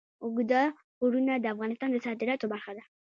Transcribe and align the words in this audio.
اوږده 0.23 0.61
غرونه 1.01 1.33
د 1.37 1.45
افغانستان 1.53 1.89
د 1.91 1.97
صادراتو 2.05 2.45
برخه 2.53 2.71
ده. 2.77 2.83